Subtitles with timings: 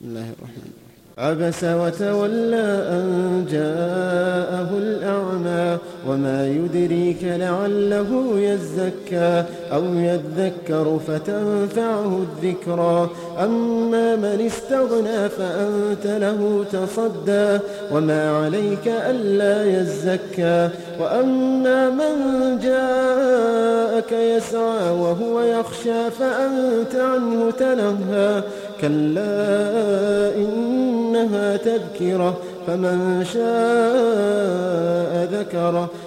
[0.00, 0.72] بسم الله الرحمن
[1.18, 1.42] الرحيم.
[1.42, 4.70] عبس وتولى أن جاءه
[6.08, 13.10] وما يدريك لعله يزكى أو يذكر فتنفعه الذكرى.
[13.44, 17.58] أما من استغنى فأنت له تصدى
[17.92, 20.68] وما عليك ألا يزكى.
[21.00, 22.14] وأما من
[22.62, 28.42] جاءك يسعى وهو يخشى فأنت عنه تلهى.
[28.80, 35.90] كلا إنها تذكرة فمن شاء ذكره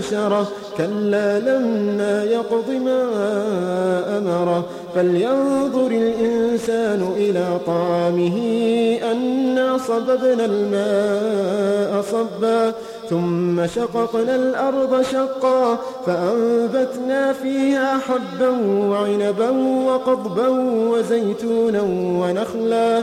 [0.00, 0.48] أنشره
[0.78, 3.02] كلا لما يقض ما
[4.18, 8.36] أمره فلينظر الإنسان إلى طعامه
[9.12, 12.72] أنا صببنا الماء صبا.
[13.10, 15.78] ثم شققنا الأرض شقا.
[16.06, 18.48] فأنبتنا فيها حبا
[18.90, 19.50] وعنبا
[19.86, 20.48] وقضبا
[20.90, 21.82] وزيتونا
[22.20, 23.02] ونخلا.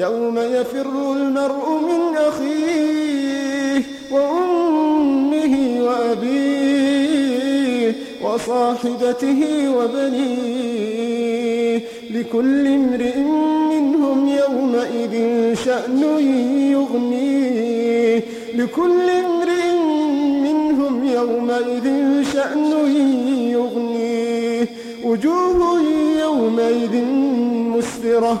[0.00, 7.40] يوم يفر المرء من أخيه وأمه وأبيه
[8.24, 11.00] وصاحبته وبنيه
[12.10, 13.18] لكل امرئ
[13.70, 15.14] منهم يومئذ
[15.64, 16.02] شأن
[16.72, 18.22] يغنيه
[18.54, 19.74] لكل امرئ
[20.42, 21.86] منهم يومئذ
[22.32, 22.72] شأن
[23.50, 24.66] يغنيه
[25.04, 25.80] وجوه
[26.20, 27.04] يومئذ
[27.76, 28.40] مسفرة